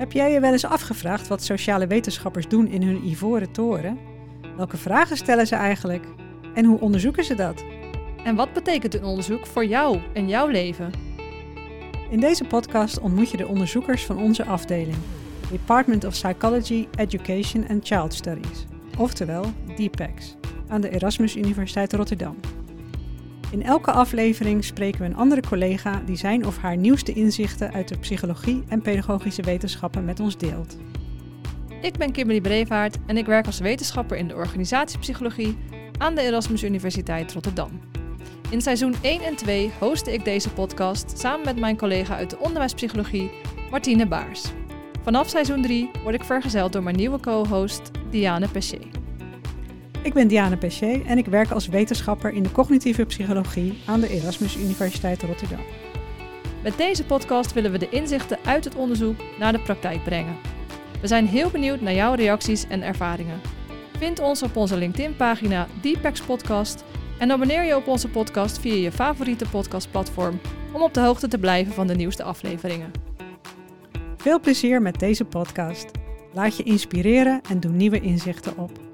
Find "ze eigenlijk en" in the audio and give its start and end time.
5.46-6.64